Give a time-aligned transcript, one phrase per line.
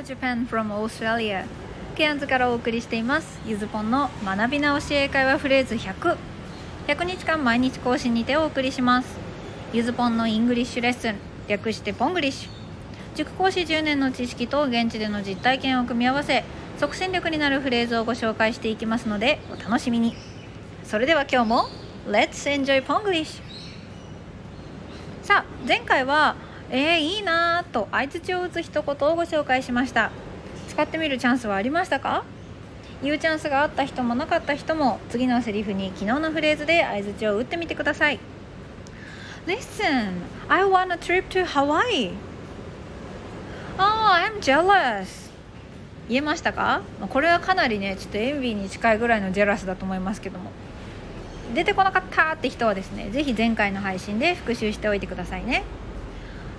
[0.00, 1.44] Hello Japan from Australia
[1.94, 3.38] ケアンズからお送りしています。
[3.44, 6.16] ゆずぽんの学び直し英会話フレーズ100
[6.86, 9.18] 100日間毎日更新にてお送りします。
[9.74, 11.16] ゆずぽんのイングリッシュレッスン
[11.48, 12.50] 略してポングリッシュ。
[13.14, 16.44] 塾講師10年の知識と現地での実体験を組み合わせ
[16.78, 20.16] 即戦力になるフレーズをご紹介していきますのでお楽しみに。
[20.82, 21.64] それでは今日も
[22.08, 23.42] Let's enjoy Ponglish
[25.22, 26.36] さあ前回は
[26.70, 30.10] えー、いいなと相槌を打つ一言をご紹介しました。
[30.68, 32.22] 使ってみるチャンスはありましたか？
[33.02, 38.20] 言うチャンスがあった人もなかった人も次のセリフに昨日のフレーズで相槌を打ってみてください。
[39.46, 42.12] Listen, I want a trip to Hawaii.
[43.78, 45.30] Oh, I'm jealous.
[46.08, 46.82] 言えましたか？
[47.08, 50.50] これはかなりねちょっとエンビーに近いぐらいのジェラスだと思いますけども。
[51.52, 55.64] 出てこなかったって人はですね是非前回の配信で復習しておいてくださいね。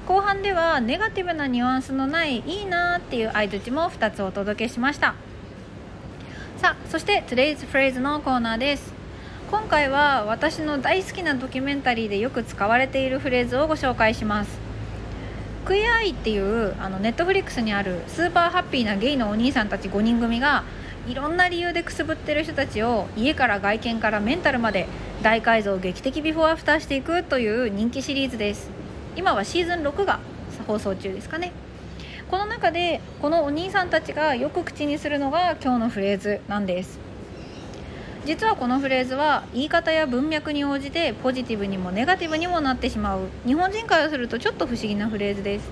[0.08, 5.14] 後半ではネガティブなニュアンスのないいいなっていう相槌も2つお届けしました。
[6.58, 8.94] さあそして Today's Phrase のコーナーです。
[9.52, 14.60] 今回は私の大好きなドキュメンタリーでよく使われているフレーズをご紹介します。
[15.66, 20.64] クイアアイっていうあのネットフリックスにあるスーパーハッピーなゲイのお兄さんたち5人組が
[21.08, 24.88] いろんな理由でくすぶってる人たちを家から外見からメンタルまで
[25.22, 28.81] 大改造劇的ビフォーアフターしていくという人気シリーズです。
[29.16, 30.20] 今はシーズン6が
[30.68, 31.52] 放送中ですかね。
[32.30, 37.00] この中でこのお兄さんたちがよく口にするのが今日のフレーズなんです。
[38.26, 43.28] 実はこのフレーズは言い方や文脈に応じてポジティブにもネガティブにもなってしまう。
[43.46, 45.70] 日本人からするとちょっと不思議なフレーズです。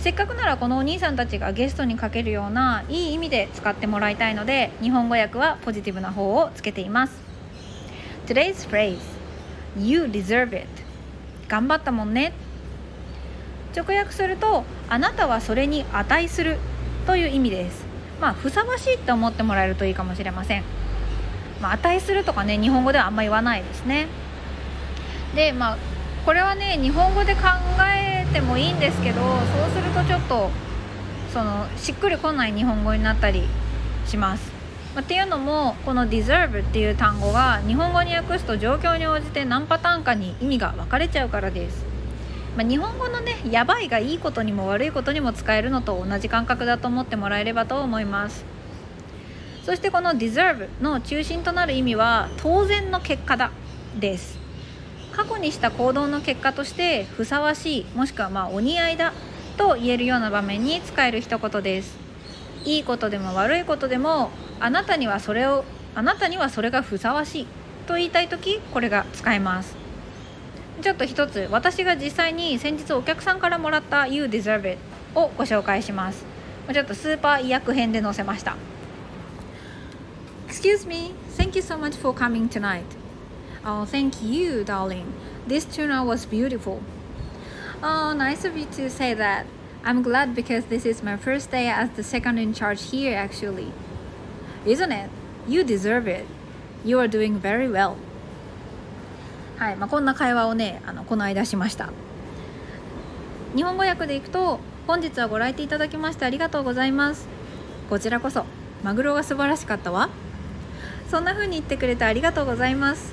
[0.00, 7.22] せっかくならこのお兄さんたちがゲストにかけるようないい意味で使ってもらいたいので日本語訳はポジティブな方をつけています。
[8.26, 8.98] Today's phrase
[9.78, 10.66] You deserve it.
[11.48, 12.32] 頑張ったもんね。
[13.76, 16.58] 直訳するとあなたはそれに値する
[17.06, 17.84] という意味です。
[18.20, 20.62] まあふさわしいって思ってもらえるといいかもしれません、
[21.60, 24.06] まあ、値するとかね日本語ではあんま言わないですね。
[25.34, 25.78] でまあ
[26.24, 27.40] これはね日本語で考
[27.84, 30.50] えてもいいんですけどそうするとちょっと
[31.32, 33.42] そのしっくりこない日本語になったり
[34.06, 34.52] します。
[34.94, 41.93] まっていうのもこの deserve っていう単語が日本語に訳すと状況に応じて何パターンかに意味が分かれちゃうからです。
[42.56, 48.44] まあ、日本語のね「やばい」がいいことにも悪いことにも使えるのと同じ感覚だと思ってもらえればと思います。
[49.64, 53.50] そしてこの deserve の中心となる意味は当然の結果だ
[53.98, 54.38] です。
[55.12, 59.12] 過去にした行動の結果としてふさわしいもしくはまあお似合いだ
[59.56, 61.96] と言えるような場面に使える一言です。
[62.64, 67.46] いいことでも悪いことでもあなたにはそれをあなたにはそれがふさわしい
[67.86, 69.83] と言いたい時これが使えます。
[70.84, 74.78] ちょっと一つ私が実際に先日お客さんからもらった You Deserve It
[75.14, 76.26] をご紹介します
[76.70, 78.58] ちょっとスーパー医薬編で載せました
[80.46, 82.84] Excuse me, thank you so much for coming tonight.
[83.64, 85.06] Oh, thank you, darling.
[85.48, 86.80] This tuna was beautiful.
[87.82, 89.46] Oh, nice of you to say that.
[89.84, 93.72] I'm glad because this is my first day as the second in charge here, actually.
[94.64, 95.10] Isn't it?
[95.48, 96.26] You deserve it.
[96.84, 97.96] You are doing very well.
[99.58, 101.90] はいまあ、こんな会話をねあのこの間しました。
[103.54, 107.28] 日本語訳でいくと本日はご来店いただきましてありがとうございます。
[107.88, 108.44] こちらこそ
[108.82, 110.10] マグロが素晴らしかったわ。
[111.08, 113.12] そんな風に言ってくれてありがとうございます。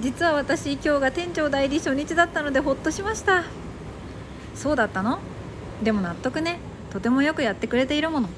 [0.00, 3.44] 実は私今日が店長代理初日だったのでほっとしました。
[4.54, 5.18] そうだったの？
[5.82, 6.58] でも納得ね。
[6.90, 8.28] とてもよくやってくれているもの。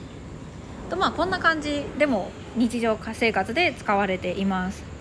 [0.88, 4.91] とまあこんな感じでも日常生活で使われています。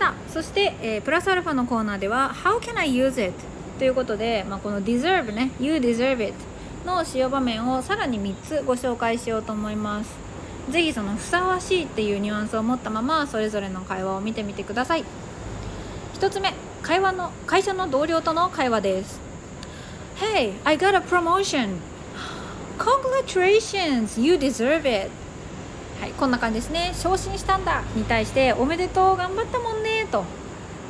[0.00, 3.34] さあそして、えー、プラスアルファのコーナーでは How can I use it?
[3.78, 6.32] ということで、まあ、この deserve ね You deserve it
[6.86, 10.10] の使用場面をさらに3つご紹介しようと思います。
[10.70, 15.04] ぜひそのふさわしいっていうニュアンスを持ったままそれぞれの会話を見てみてください。
[16.14, 19.20] 1つ目会話の会社の同僚との会話です。
[20.16, 21.76] Hey, I got a promotion.
[22.78, 25.10] Congratulations, you deserve it.
[26.00, 26.92] はい、こんな感じですね。
[26.94, 27.82] 昇進したんだ。
[27.94, 29.79] に対しておめでとう頑張ったもん
[30.10, 30.24] と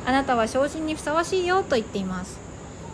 [0.05, 2.39] あなたは昇進にふさわしいよと言っています。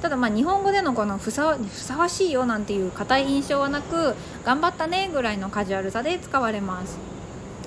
[0.01, 4.13] ただまあ日本語でのこのふさふさわしいよなんていう硬い印象はなく
[4.45, 6.97] 頑張ったねぐらいのカジュアルさで使われます。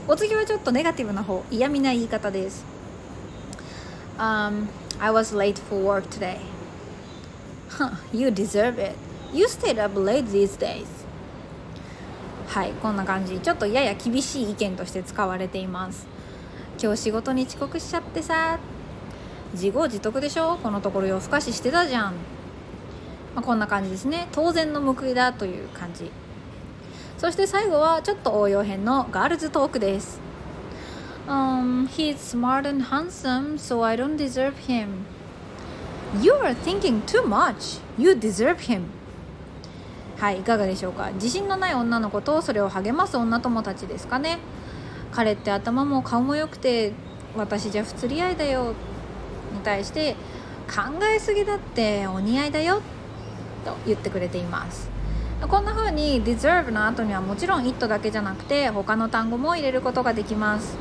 [0.06, 2.64] お次はちょっとネガティブな方嫌味な言い方です、
[4.18, 4.66] um,
[4.98, 6.38] I was late for work today.
[8.12, 8.94] You deserve it.
[9.32, 10.86] You stayed up late these days.
[12.48, 13.38] はいこんな感じ。
[13.38, 16.06] ちょっとやや厳しい意見として使われています。
[16.82, 18.58] 今日仕事に遅刻しちゃってさ。
[19.52, 20.56] 自業自得でしょ？
[20.62, 22.14] このところ夜更かししてたじゃん、
[23.34, 24.28] まあ、こんな感じですね。
[24.32, 26.10] 当然の報いだという感じ。
[27.18, 30.20] そして最後はちょっと応用編のガールズトークです。
[31.28, 35.04] Um, he's smart and handsome, so I don't deserve him.
[36.22, 37.80] You are thinking too much.
[37.98, 38.84] You deserve him.
[40.16, 41.10] はいいかがでしょうか？
[41.14, 44.38] 自信のない女の子とそれを励ます女友達ですかね？
[45.12, 46.92] 彼って頭も顔も良くて
[47.36, 48.74] 私じゃ不釣り合いだよ
[49.52, 50.14] に対して
[50.68, 52.80] 考えすぎだってお似合いだよ。
[53.64, 54.90] と言ってくれています。
[55.48, 60.76] こんな風に deserve の後にはもちろん it だけじゃなくて他の単語も入れることができます。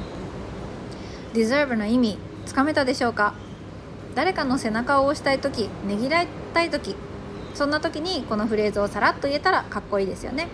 [1.34, 3.34] deserve の意味つかめたでしょうか？
[4.16, 6.96] 誰かの背中を押したい時ねぎらいたい時
[7.54, 10.48] そんな時にこのフレーズをさらっと言えたらかっこいいですよね。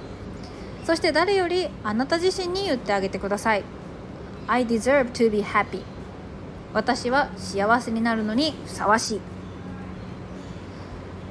[0.86, 3.64] そして誰よりあなた自身に言ってあげてください。
[4.48, 5.82] I deserve to be happy.
[6.74, 9.22] 私は幸せになるのにふさわしい。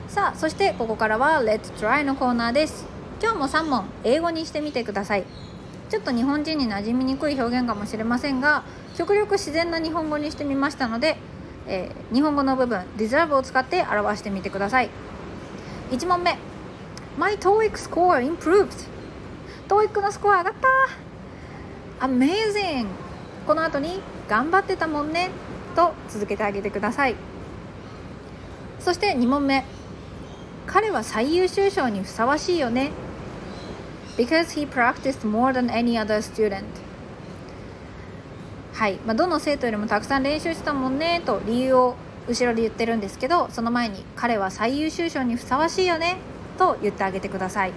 [0.09, 2.85] さあそしてここからは Let's try のコーナーです。
[3.23, 5.25] 今日も3問英語にしてみてください。
[5.89, 8.65] ちょっと日本人に馴染みにくい表現かもしれませんが
[8.97, 11.17] 極力自然な日本語にしてみましたので、
[11.69, 14.91] えー、日本語の部分 deserve を使って表してみてください。
[15.93, 16.39] 1問目。
[17.17, 18.94] My TOEIC score improved.
[19.69, 20.55] TOEIC のスコア上がっ
[22.01, 22.07] た。
[22.07, 22.87] Amazing!
[23.47, 25.31] この後に頑張ってたもんね。
[25.75, 27.17] と続けてあげてください。
[28.79, 29.65] そして2問目。
[30.67, 32.91] 彼は最優秀賞にふさわしいよね。
[34.17, 36.65] Because he practiced more than any other student.
[38.73, 41.23] はい、まあ、どの生徒よりもたくさん練習したもんね。
[41.25, 41.97] と理由を
[42.29, 46.17] 後ろで言ってるんですけどその前に彼は最優秀賞にふさわしいよね。
[46.59, 47.73] と言ってあげてください、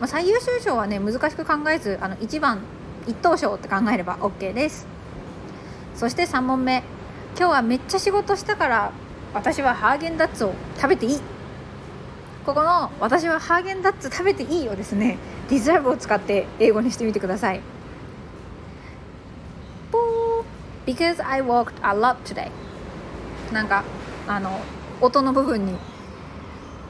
[0.00, 2.60] まあ、最優秀賞はね難しく考えずあの1番
[3.06, 4.86] 1等賞って考えれば OK です。
[5.94, 6.82] そして3問目。
[7.36, 8.92] 今日はめっちゃ仕事したから
[9.32, 11.20] 私はハーゲンダッツを食べていい。
[12.46, 15.18] ここの「私はハーゲンダッツ食べていい」をですね
[15.48, 17.60] 「ディザーブを使って英語にしてみてください。
[20.86, 22.50] Because I walked a lot today.
[23.52, 23.84] なんか
[24.28, 24.60] あの
[25.00, 25.78] 音の部分に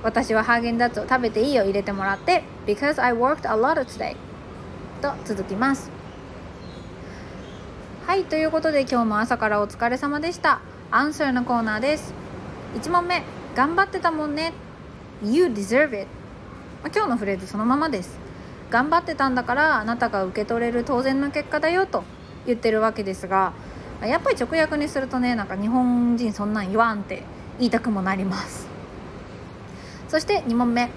[0.05, 4.15] 私はハーゲンダッツを食べていいを入れてもらって Because I worked a lot today.
[5.01, 5.91] と続きます。
[8.07, 10.61] はいということで今日も朝からお疲れ様でした。
[10.91, 12.13] アンサーのコーナーです。
[12.75, 13.23] 1問目
[13.57, 14.53] 頑張ってたもんね。
[15.23, 16.07] You deserve it.
[16.95, 18.19] 今日のフレーズそのままです。
[18.71, 22.05] 頑張ってたんだからあなたが受け取れる当然の結果だよと
[22.45, 23.53] 言ってるわけですが
[24.03, 27.23] やっぱり直訳にするとねなんか日本人そんなん言わんって
[27.59, 28.74] 言いたくもなります。
[30.15, 30.91] そして2問目。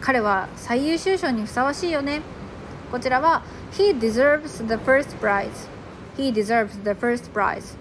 [0.00, 2.22] 彼は最優秀賞にふさわしいよね。
[2.92, 5.68] こちらは He deserves the first prize.
[6.16, 7.76] He deserves the first prize.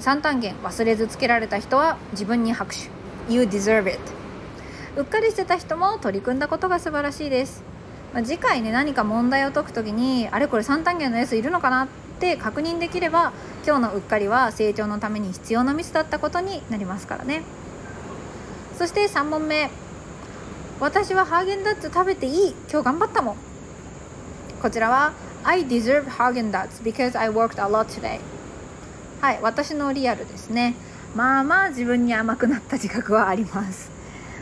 [0.00, 2.90] 3単元忘れずつけられた人は自分に拍手。
[3.32, 4.00] You deserve it.
[4.96, 7.62] うっかりしてた人も取り組んだことが素晴らしいです、
[8.12, 11.88] まあ、次回ね何か問題を解くときにあれこれ3単元の S いるのかなっ
[12.18, 13.32] て確認できれば
[13.64, 17.44] 今日のうっかりは成長のために必要なミスだったことになりますからね。
[18.80, 19.68] そして3問目。
[20.80, 22.54] 私はハーゲンダッツ食べていい？
[22.72, 23.36] 今日頑張ったもん。
[24.62, 25.12] こちらは
[25.44, 28.20] I deserve Hagen-Dazs because I worked a lot today.
[29.20, 30.76] はい私のリアルですね。
[31.14, 33.90] まあまあ自分に甘くなった自覚はあります。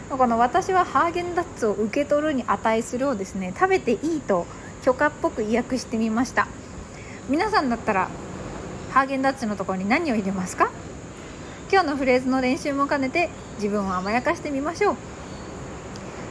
[0.09, 4.47] この私はハーゲンダッツを受け取るに値するをですね食べていいと
[4.85, 6.47] 許可っぽく意訳してみました。
[7.29, 8.09] 皆さんだったら
[8.93, 10.71] ハーゲンダッツのところに何を入れますか？
[11.71, 14.97] 今日のフレーズの練習も兼ねて自分を甘やかしてみましょう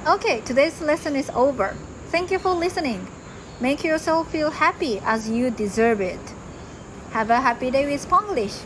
[0.05, 1.75] Okay, today's lesson is over.
[2.11, 3.01] Thank you for listening.
[3.59, 6.19] Make yourself feel happy as you deserve it.
[7.11, 8.63] Have a happy day with Ponglish.